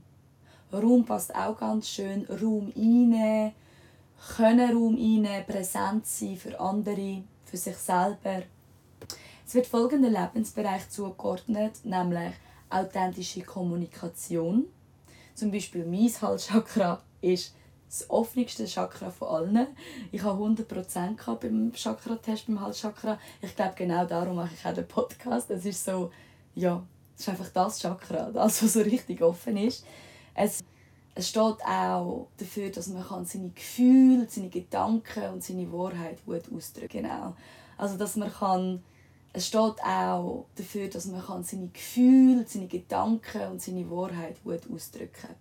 Raum 0.72 1.04
passt 1.04 1.34
auch 1.34 1.58
ganz 1.58 1.88
schön. 1.88 2.26
Raum 2.26 2.72
einnehmen, 2.76 3.52
können 4.36 4.76
Raum 4.76 4.94
einnehmen, 4.96 5.44
präsent 5.46 6.06
sein 6.06 6.36
für 6.36 6.58
andere, 6.58 7.22
für 7.44 7.56
sich 7.56 7.76
selber. 7.76 8.42
Es 9.54 9.56
wird 9.56 9.66
folgender 9.68 10.10
Lebensbereich 10.10 10.90
zugeordnet, 10.90 11.84
nämlich 11.84 12.32
authentische 12.70 13.42
Kommunikation. 13.42 14.64
Zum 15.36 15.52
Beispiel 15.52 15.86
mein 15.86 16.10
Halschakra 16.20 17.00
ist 17.20 17.54
das 17.88 18.10
offenste 18.10 18.66
Chakra 18.66 19.10
von 19.10 19.28
allen. 19.28 19.68
Ich 20.10 20.24
habe 20.24 20.42
100% 20.42 21.36
beim 21.36 21.72
Chakra-Test, 21.72 22.48
beim 22.48 22.60
Halschakra. 22.60 23.16
Ich 23.42 23.54
glaube, 23.54 23.74
genau 23.76 24.04
darum 24.04 24.34
mache 24.34 24.54
ich 24.54 24.66
auch 24.66 24.74
den 24.74 24.88
Podcast. 24.88 25.48
Es 25.52 25.64
ist 25.64 25.84
so, 25.84 26.10
ja, 26.56 26.84
es 27.14 27.20
ist 27.20 27.28
einfach 27.28 27.50
das 27.50 27.78
Chakra, 27.78 28.32
das, 28.32 28.60
was 28.60 28.72
so 28.72 28.80
richtig 28.80 29.22
offen 29.22 29.56
ist. 29.56 29.86
Es, 30.34 30.64
es 31.14 31.28
steht 31.28 31.64
auch 31.64 32.26
dafür, 32.38 32.70
dass 32.70 32.88
man 32.88 33.24
seine 33.24 33.50
Gefühle, 33.50 34.26
seine 34.28 34.48
Gedanken 34.48 35.32
und 35.32 35.44
seine 35.44 35.70
Wahrheit 35.70 36.26
gut 36.26 36.42
ausdrücken 36.52 37.04
kann. 37.04 37.20
Genau. 37.20 37.36
Also, 37.78 37.96
dass 37.96 38.16
man 38.16 38.32
kann 38.32 38.82
es 39.36 39.48
steht 39.48 39.82
auch 39.84 40.46
dafür, 40.54 40.88
dass 40.88 41.06
man 41.06 41.42
seine 41.42 41.66
Gefühle, 41.66 42.44
seine 42.46 42.68
Gedanken 42.68 43.50
und 43.50 43.60
seine 43.60 43.90
Wahrheit 43.90 44.42
gut 44.44 44.60
ausdrücken 44.72 45.12
kann. 45.12 45.34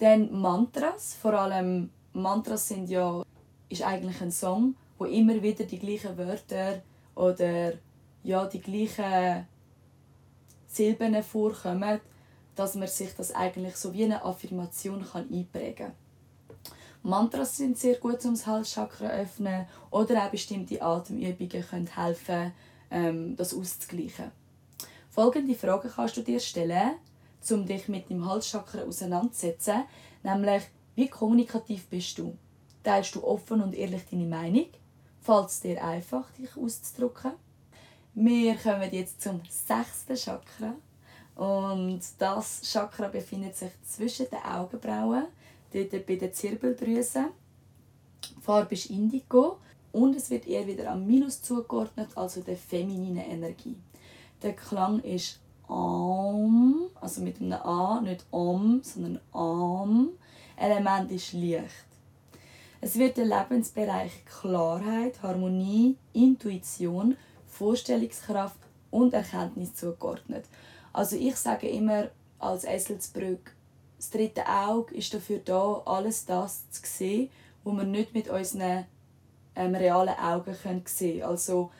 Dann 0.00 0.32
Mantras, 0.32 1.14
vor 1.14 1.34
allem 1.34 1.90
Mantras 2.12 2.66
sind 2.68 2.90
ja, 2.90 3.22
ist 3.68 3.82
eigentlich 3.82 4.20
ein 4.20 4.32
Song, 4.32 4.74
wo 4.98 5.04
immer 5.04 5.40
wieder 5.40 5.64
die 5.64 5.78
gleichen 5.78 6.18
Wörter 6.18 6.82
oder 7.14 7.74
ja, 8.24 8.44
die 8.46 8.60
gleichen 8.60 9.46
Silben 10.66 11.22
vorkommen, 11.22 12.00
dass 12.56 12.74
man 12.74 12.88
sich 12.88 13.14
das 13.14 13.32
eigentlich 13.32 13.76
so 13.76 13.92
wie 13.92 14.04
eine 14.04 14.24
Affirmation 14.24 15.04
kann 15.04 15.32
einprägen 15.32 15.76
kann. 15.76 15.92
Mantras 17.04 17.58
sind 17.58 17.78
sehr 17.78 17.96
gut, 17.96 18.24
um 18.24 18.32
das 18.32 18.46
Halschakra 18.46 19.08
zu 19.08 19.12
öffnen 19.12 19.66
oder 19.90 20.24
auch 20.24 20.30
bestimmte 20.30 20.80
Atemübungen 20.80 21.64
können 21.68 21.86
helfen, 21.86 22.52
ähm, 22.90 23.36
das 23.36 23.52
auszugleichen. 23.52 24.32
Folgende 25.10 25.54
Fragen 25.54 25.90
kannst 25.94 26.16
du 26.16 26.22
dir 26.22 26.40
stellen 26.40 26.94
um 27.50 27.66
dich 27.66 27.88
mit 27.88 28.08
dem 28.08 28.26
Halschakra 28.26 28.84
auseinanderzusetzen, 28.84 29.84
nämlich 30.22 30.62
wie 30.94 31.08
kommunikativ 31.08 31.86
bist 31.88 32.16
du? 32.16 32.38
Teilst 32.82 33.14
du 33.14 33.22
offen 33.22 33.60
und 33.60 33.74
ehrlich 33.74 34.02
deine 34.10 34.24
Meinung? 34.24 34.68
Fällt 35.20 35.48
es 35.48 35.60
dir 35.60 35.84
einfach, 35.84 36.30
dich 36.32 36.56
auszudrücken? 36.56 37.32
Wir 38.14 38.54
kommen 38.56 38.88
jetzt 38.92 39.20
zum 39.20 39.42
sechsten 39.50 40.16
Chakra. 40.16 40.74
Und 41.34 42.00
das 42.18 42.62
Chakra 42.62 43.08
befindet 43.08 43.56
sich 43.56 43.72
zwischen 43.84 44.30
den 44.30 44.42
Augenbrauen, 44.42 45.26
dort 45.82 46.06
bei 46.06 46.16
der 46.16 46.32
Zirbeldrüse. 46.32 47.26
Die 48.24 48.40
Farbe 48.40 48.74
ist 48.74 48.90
Indigo 48.90 49.58
und 49.92 50.16
es 50.16 50.30
wird 50.30 50.46
eher 50.46 50.66
wieder 50.66 50.90
am 50.90 51.06
Minus 51.06 51.42
zugeordnet, 51.42 52.08
also 52.14 52.40
der 52.40 52.56
femininen 52.56 53.24
Energie. 53.24 53.76
Der 54.42 54.54
Klang 54.54 55.00
ist 55.00 55.40
Am, 55.68 56.90
also 57.00 57.22
mit 57.22 57.40
einem 57.40 57.52
A, 57.52 58.00
nicht 58.00 58.24
Om, 58.30 58.80
sondern 58.82 59.20
Am. 59.32 60.10
Element 60.56 61.10
ist 61.10 61.32
Licht. 61.32 61.86
Es 62.80 62.98
wird 62.98 63.16
der 63.16 63.24
Lebensbereich 63.24 64.24
Klarheit, 64.26 65.22
Harmonie, 65.22 65.96
Intuition, 66.12 67.16
Vorstellungskraft 67.48 68.58
und 68.90 69.14
Erkenntnis 69.14 69.74
zugeordnet. 69.74 70.44
Also 70.92 71.16
ich 71.16 71.34
sage 71.36 71.68
immer 71.68 72.08
als 72.38 72.64
Eselsbrück, 72.64 73.53
das 74.04 74.10
dritte 74.10 74.46
Auge 74.46 74.94
ist 74.94 75.14
dafür 75.14 75.38
da, 75.38 75.82
alles 75.86 76.26
das 76.26 76.68
zu 76.70 76.82
sehen, 76.84 77.30
was 77.62 77.74
wir 77.74 77.84
nicht 77.84 78.12
mit 78.12 78.28
unseren 78.28 78.84
ähm, 79.56 79.74
realen 79.74 80.14
Augen 80.18 80.54
sehen 80.54 80.84
können. 80.84 81.22
Also 81.22 81.70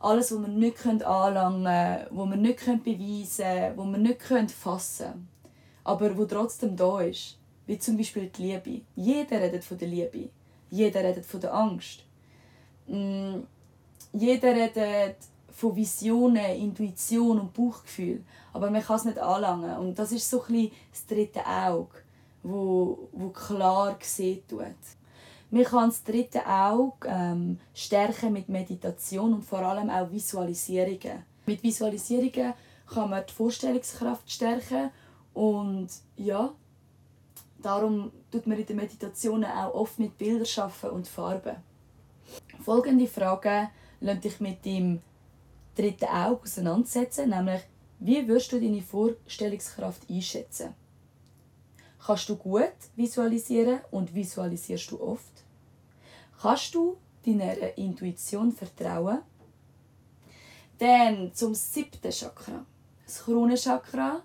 alles, 0.00 0.32
was 0.32 0.40
wir 0.40 0.48
nicht 0.48 0.84
anlangen 0.84 1.64
können, 1.64 2.06
was 2.10 2.28
wir 2.30 2.36
nicht 2.36 2.84
beweisen 2.84 3.44
können, 3.44 3.76
was 3.76 3.86
wir 3.86 3.98
nicht 3.98 4.50
fassen 4.50 5.06
können, 5.06 5.28
aber 5.84 6.18
wo 6.18 6.24
trotzdem 6.24 6.76
da 6.76 7.00
ist. 7.02 7.38
Wie 7.66 7.78
zum 7.78 7.96
Beispiel 7.96 8.26
die 8.26 8.42
Liebe. 8.42 8.80
Jeder 8.96 9.40
redet 9.40 9.62
von 9.62 9.78
der 9.78 9.86
Liebe. 9.86 10.30
Jeder 10.70 11.04
redet 11.04 11.24
von 11.24 11.40
der 11.40 11.54
Angst. 11.54 12.04
Mm, 12.88 13.42
jeder 14.12 14.56
redet 14.56 15.16
von 15.60 15.76
Visionen, 15.76 16.56
Intuition 16.56 17.38
und 17.38 17.52
Bauchgefühl. 17.52 18.24
Aber 18.54 18.70
man 18.70 18.82
kann 18.82 18.96
es 18.96 19.04
nicht 19.04 19.18
anlangen. 19.18 19.76
Und 19.76 19.98
das 19.98 20.10
ist 20.10 20.28
so 20.28 20.42
ein 20.48 20.70
das 20.90 21.06
dritte 21.06 21.46
Auge, 21.46 21.98
wo, 22.42 23.08
wo 23.12 23.28
klar 23.28 23.98
sehen 24.00 24.42
tut. 24.48 24.64
Man 25.50 25.64
kann 25.64 25.90
das 25.90 26.02
dritte 26.02 26.46
Auge 26.46 27.06
ähm, 27.06 27.58
stärken 27.74 28.32
mit 28.32 28.48
Meditation 28.48 29.34
und 29.34 29.44
vor 29.44 29.58
allem 29.58 29.90
auch 29.90 30.10
Visualisierungen. 30.10 31.24
Mit 31.44 31.62
Visualisierungen 31.62 32.54
kann 32.86 33.10
man 33.10 33.24
die 33.28 33.32
Vorstellungskraft 33.32 34.30
stärken 34.30 34.90
und 35.34 35.88
ja, 36.16 36.52
darum 37.60 38.12
tut 38.30 38.46
man 38.46 38.58
in 38.58 38.66
den 38.66 38.76
Meditationen 38.76 39.50
auch 39.50 39.74
oft 39.74 39.98
mit 39.98 40.16
Bildern 40.16 40.70
und 40.92 41.06
Farben. 41.06 41.56
Folgende 42.64 43.06
Frage 43.06 43.68
lässt 44.00 44.24
dich 44.24 44.40
mit 44.40 44.64
dem 44.64 45.00
dritten 45.76 46.06
Auge 46.06 46.42
auseinandersetzen, 46.42 47.30
nämlich 47.30 47.62
wie 47.98 48.26
wirst 48.26 48.52
du 48.52 48.60
deine 48.60 48.82
Vorstellungskraft 48.82 50.08
einschätzen? 50.08 50.74
Kannst 52.04 52.28
du 52.30 52.36
gut 52.36 52.72
visualisieren 52.96 53.80
und 53.90 54.14
visualisierst 54.14 54.90
du 54.90 55.02
oft? 55.02 55.44
Kannst 56.40 56.74
du 56.74 56.96
deiner 57.24 57.76
Intuition 57.76 58.52
vertrauen? 58.52 59.18
Dann 60.78 61.34
zum 61.34 61.54
siebten 61.54 62.10
Chakra. 62.10 62.64
Das 63.04 63.22
Kronenchakra, 63.22 64.22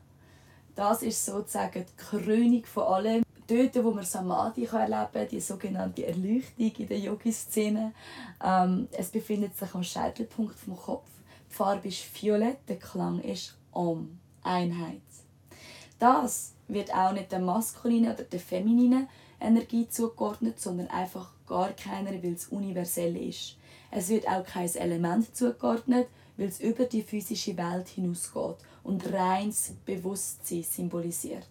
das 0.73 1.01
ist 1.01 1.25
sozusagen 1.25 1.85
die 1.85 1.95
Krönung 1.97 2.65
von 2.65 2.83
allem. 2.83 3.23
Dort, 3.47 3.83
wo 3.83 3.91
man 3.91 4.05
Samadhi 4.05 4.65
erleben 4.65 5.07
kann, 5.11 5.27
die 5.27 5.41
sogenannte 5.41 6.07
Erleuchtung 6.07 6.71
in 6.77 6.87
der 6.87 6.99
Yogi-Szene. 6.99 7.93
Ähm, 8.41 8.87
es 8.91 9.09
befindet 9.09 9.57
sich 9.57 9.75
am 9.75 9.83
Scheitelpunkt 9.83 10.57
vom 10.57 10.77
Kopf. 10.77 11.09
Die 11.55 11.57
Farbe 11.57 11.87
ist 11.87 12.21
violett, 12.21 12.57
der 12.67 12.75
Klang 12.75 13.21
ist 13.21 13.55
Om, 13.71 14.19
Einheit. 14.43 14.99
Das 15.99 16.51
wird 16.67 16.93
auch 16.93 17.13
nicht 17.13 17.31
der 17.31 17.39
maskulinen 17.39 18.13
oder 18.13 18.23
der 18.23 18.41
femininen 18.41 19.07
Energie 19.39 19.87
zugeordnet, 19.87 20.59
sondern 20.59 20.87
einfach 20.87 21.31
gar 21.47 21.71
keiner, 21.71 22.11
weil 22.11 22.33
es 22.33 22.49
universell 22.49 23.15
ist. 23.15 23.55
Es 23.89 24.09
wird 24.09 24.27
auch 24.27 24.45
kein 24.45 24.67
Element 24.75 25.33
zugeordnet, 25.33 26.09
weil 26.35 26.49
es 26.49 26.59
über 26.59 26.83
die 26.83 27.03
physische 27.03 27.55
Welt 27.55 27.87
hinausgeht 27.87 28.57
und 28.83 29.13
reines 29.13 29.75
Bewusstsein 29.85 30.63
symbolisiert. 30.63 31.47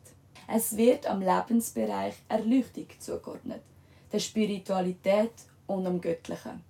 Es 0.47 0.77
wird 0.77 1.07
am 1.07 1.23
Lebensbereich 1.23 2.17
Erleuchtung 2.29 2.89
zugeordnet, 2.99 3.63
der 4.13 4.19
Spiritualität 4.19 5.33
und 5.67 5.87
am 5.87 5.99
Göttlichen. 5.99 6.63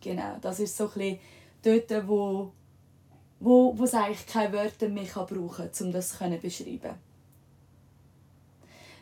Genau, 0.00 0.38
das 0.40 0.60
ist 0.60 0.78
so 0.78 0.90
ein 0.96 1.18
dort, 1.64 2.08
wo, 2.08 2.52
wo, 3.40 3.76
wo 3.76 3.84
es 3.84 3.94
eigentlich 3.94 4.26
keine 4.26 4.52
Wörter 4.52 4.88
mehr 4.88 5.04
brauchen 5.04 5.70
kann, 5.70 5.86
um 5.86 5.92
das 5.92 6.16
zu 6.16 6.38
beschreiben. 6.40 6.94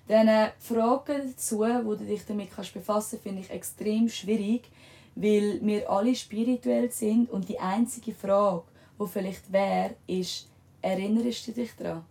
Dann 0.08 0.50
Fragen 0.58 1.32
dazu, 1.32 1.60
wo 1.60 1.94
du 1.94 2.04
dich 2.04 2.26
damit 2.26 2.50
befassen 2.50 2.84
kannst, 2.86 3.22
finde 3.22 3.40
ich 3.40 3.50
extrem 3.50 4.08
schwierig, 4.08 4.68
weil 5.14 5.60
wir 5.62 5.88
alle 5.90 6.14
spirituell 6.14 6.90
sind 6.90 7.30
und 7.30 7.48
die 7.48 7.58
einzige 7.58 8.12
Frage, 8.12 8.64
die 9.00 9.06
vielleicht 9.06 9.52
wäre, 9.52 9.94
ist, 10.06 10.48
erinnerst 10.80 11.46
du 11.46 11.52
dich 11.52 11.74
daran, 11.76 12.04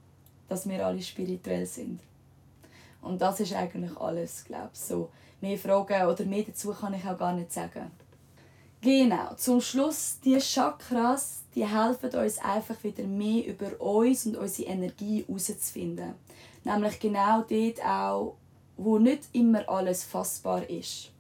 dass 0.48 0.68
wir 0.68 0.86
alle 0.86 1.02
spirituell 1.02 1.66
sind? 1.66 2.00
Und 3.02 3.22
das 3.22 3.40
ist 3.40 3.54
eigentlich 3.54 3.96
alles, 3.98 4.46
glaube 4.46 4.70
ich. 4.74 4.80
So, 4.80 5.10
mehr 5.42 5.58
Fragen 5.58 6.08
oder 6.08 6.24
mehr 6.26 6.44
dazu 6.44 6.72
kann 6.72 6.94
ich 6.94 7.06
auch 7.06 7.18
gar 7.18 7.34
nicht 7.34 7.52
sagen. 7.52 7.92
Genau, 8.84 9.36
zum 9.38 9.62
Schluss, 9.62 10.18
die 10.26 10.40
Chakras, 10.40 11.44
die 11.54 11.68
helfen 11.68 12.10
uns 12.20 12.40
einfach 12.40 12.84
wieder 12.84 13.04
mehr 13.04 13.46
über 13.46 13.80
uns 13.80 14.26
und 14.26 14.36
unsere 14.36 14.70
Energie 14.70 15.24
herauszufinden. 15.28 16.16
Nämlich 16.64 17.00
genau 17.00 17.46
dort 17.48 17.86
auch, 17.86 18.38
wo 18.78 18.98
nicht 18.98 19.30
immer 19.34 19.70
alles 19.70 20.04
fassbar 20.04 20.68
ist. 20.68 21.12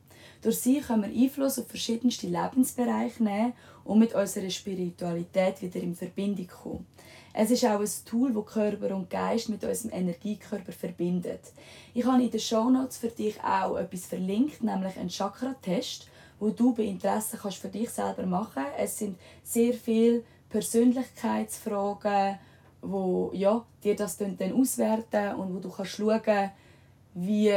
Durch 0.42 0.58
sie 0.58 0.80
können 0.80 1.04
wir 1.04 1.24
Einfluss 1.24 1.60
auf 1.60 1.68
verschiedenste 1.68 2.26
Lebensbereiche 2.26 3.24
nehmen 3.24 3.54
und 3.84 4.00
mit 4.00 4.16
unserer 4.16 4.50
Spiritualität 4.50 5.62
wieder 5.62 5.82
in 5.82 5.96
Verbindung 5.96 6.48
kommen. 6.48 6.88
Es 7.32 7.52
ist 7.52 7.64
auch 7.64 7.80
ein 7.80 7.90
Tool, 8.06 8.34
das 8.34 8.46
Körper 8.48 8.96
und 8.96 9.12
Geist 9.12 9.50
mit 9.50 9.64
unserem 9.64 9.94
Energiekörper 9.94 10.72
verbindet. 10.72 11.54
Ich 11.94 12.06
habe 12.06 12.24
in 12.24 12.32
den 12.32 12.40
Shownotes 12.40 12.98
für 12.98 13.10
dich 13.10 13.40
auch 13.44 13.78
etwas 13.78 14.08
verlinkt, 14.08 14.64
nämlich 14.64 14.98
einen 14.98 15.10
Chakra-Test, 15.10 16.08
wo 16.42 16.50
du 16.50 16.74
bei 16.74 16.84
Interesse 16.84 17.38
kannst 17.38 17.60
für 17.60 17.70
dich 17.70 17.92
selber 17.92 18.26
machen. 18.26 18.66
Es 18.76 18.98
sind 18.98 19.18
sehr 19.44 19.74
viele 19.74 20.24
Persönlichkeitsfragen, 20.50 22.40
wo 22.82 23.30
ja, 23.34 23.64
dir 23.84 23.96
das 23.96 24.18
dann 24.18 24.38
auswerten 24.52 25.36
und 25.36 25.54
wo 25.54 25.60
du 25.60 25.70
kannst 25.70 25.92
schauen, 25.92 26.50
wie 27.14 27.54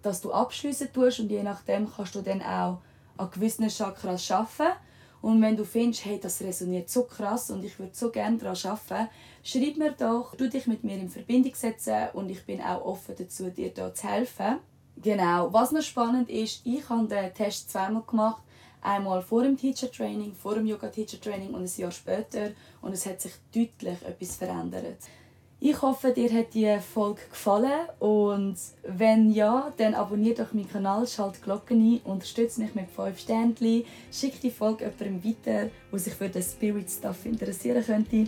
dass 0.00 0.20
du 0.20 0.32
abschliessen 0.32 0.92
tust 0.92 1.20
und 1.20 1.30
je 1.30 1.42
nachdem 1.42 1.90
kannst 1.92 2.14
du 2.14 2.22
dann 2.22 2.40
auch 2.40 2.78
an 3.16 3.30
gewissen 3.32 3.68
Chakras 3.68 4.30
arbeiten. 4.30 4.78
Und 5.20 5.42
wenn 5.42 5.56
du 5.56 5.64
findest, 5.64 6.04
hey, 6.04 6.18
das 6.18 6.40
resoniert 6.40 6.88
so 6.88 7.02
krass 7.02 7.50
und 7.50 7.64
ich 7.64 7.78
würde 7.78 7.94
so 7.94 8.10
gerne 8.10 8.38
daran 8.38 8.56
arbeiten, 8.64 9.10
schreib 9.42 9.76
mir 9.76 9.90
doch, 9.90 10.36
du 10.36 10.48
dich 10.48 10.68
mit 10.68 10.84
mir 10.84 10.96
in 10.96 11.10
Verbindung 11.10 11.54
setzen 11.54 12.08
und 12.14 12.30
ich 12.30 12.46
bin 12.46 12.62
auch 12.62 12.82
offen 12.82 13.16
dazu, 13.18 13.50
dir 13.50 13.74
da 13.74 13.92
zu 13.92 14.08
helfen. 14.08 14.60
Genau, 15.02 15.50
was 15.50 15.72
noch 15.72 15.82
spannend 15.82 16.28
ist, 16.28 16.60
ich 16.64 16.86
habe 16.90 17.06
den 17.06 17.32
Test 17.32 17.70
zweimal 17.70 18.02
gemacht. 18.02 18.42
Einmal 18.82 19.22
vor 19.22 19.42
dem 19.42 19.56
Teacher 19.56 19.90
Training, 19.90 20.34
vor 20.34 20.54
dem 20.54 20.66
Yoga 20.66 20.88
Teacher 20.88 21.20
Training 21.20 21.54
und 21.54 21.62
ein 21.62 21.80
Jahr 21.80 21.90
später 21.90 22.50
und 22.82 22.92
es 22.92 23.06
hat 23.06 23.20
sich 23.20 23.32
deutlich 23.54 24.02
etwas 24.06 24.36
verändert. 24.36 24.98
Ich 25.62 25.80
hoffe, 25.82 26.12
dir 26.12 26.32
hat 26.32 26.54
die 26.54 26.78
Folge 26.80 27.20
gefallen 27.28 27.88
und 27.98 28.56
wenn 28.82 29.30
ja, 29.30 29.72
dann 29.76 29.94
abonniere 29.94 30.44
doch 30.44 30.54
meinen 30.54 30.70
Kanal, 30.70 31.06
schalte 31.06 31.38
die 31.38 31.44
Glocke 31.44 31.74
ein, 31.74 32.00
unterstütze 32.04 32.62
mich 32.62 32.74
mit 32.74 32.90
5 32.90 33.18
Sternen, 33.18 33.84
schick 34.10 34.40
die 34.40 34.50
Folge 34.50 34.84
jemandem 34.84 35.22
weiter, 35.22 35.70
der 35.92 35.98
sich 35.98 36.14
für 36.14 36.30
den 36.30 36.42
Spirit 36.42 36.90
Stuff 36.90 37.26
interessieren 37.26 37.84
könnte. 37.84 38.26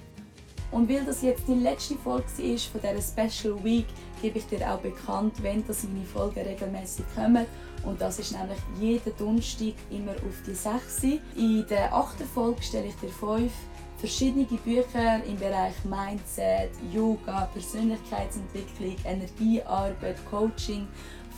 Und 0.72 0.88
weil 0.88 1.04
das 1.04 1.22
jetzt 1.22 1.46
die 1.46 1.54
letzte 1.54 1.96
Folge 1.96 2.24
ist 2.42 2.66
von 2.66 2.80
dieser 2.80 3.02
Special 3.02 3.62
Week, 3.62 3.86
gebe 4.20 4.38
ich 4.38 4.46
dir 4.46 4.72
auch 4.72 4.78
bekannt, 4.78 5.34
wenn 5.42 5.64
das 5.66 5.84
meine 5.84 6.04
Folgen 6.04 6.40
regelmäßig 6.40 7.04
kommen. 7.14 7.46
Und 7.84 8.00
das 8.00 8.18
ist 8.18 8.32
nämlich 8.32 8.58
jeden 8.80 9.16
Donnerstag 9.18 9.74
immer 9.90 10.12
auf 10.12 10.42
die 10.46 10.54
6. 10.54 11.02
In 11.36 11.66
der 11.68 11.94
achten 11.94 12.24
Folge 12.24 12.62
stelle 12.62 12.86
ich 12.86 12.96
dir 12.96 13.08
5 13.08 13.52
verschiedene 13.98 14.44
Bücher 14.44 15.22
im 15.24 15.36
Bereich 15.36 15.74
Mindset, 15.84 16.70
Yoga, 16.92 17.48
Persönlichkeitsentwicklung, 17.52 18.96
Energiearbeit, 19.04 20.16
Coaching 20.28 20.88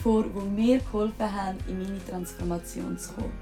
vor, 0.02 0.24
wo 0.32 0.40
mir 0.40 0.78
geholfen 0.78 1.30
haben, 1.30 1.58
in 1.68 1.82
meine 1.82 2.04
Transformation 2.06 2.96
zu 2.96 3.12
kommen. 3.14 3.32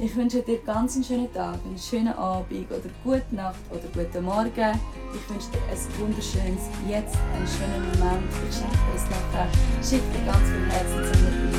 Ich 0.00 0.14
wünsche 0.16 0.42
dir 0.42 0.58
ganz 0.58 0.94
einen 0.94 1.04
schönen 1.04 1.32
Tag, 1.32 1.58
einen 1.64 1.78
schönen 1.78 2.14
Abend 2.14 2.70
oder 2.70 2.90
gute 3.04 3.34
Nacht 3.34 3.58
oder 3.70 3.82
guten 3.92 4.24
Morgen. 4.24 4.80
Ich 5.14 5.30
wünsche 5.30 5.48
dir 5.50 5.62
ein 5.70 6.00
wunderschönes 6.00 6.68
Jetzt, 6.86 7.16
einen 7.34 7.46
schönen 7.46 7.82
Moment. 7.92 8.30
Ich 8.48 8.56
schenke 8.56 8.76
dir 8.76 9.00
nachher. 9.10 9.48
Schick 9.82 10.02
dir 10.12 10.24
ganz 10.26 10.48
viel 10.48 10.66
Herzensenergie. 10.70 11.57